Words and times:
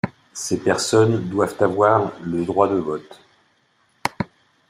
Ces 0.33 0.57
personnes 0.57 1.27
doivent 1.29 1.61
avoir 1.61 2.11
le 2.25 2.43
droit 2.43 2.67
de 2.67 2.73
vote. 2.77 3.21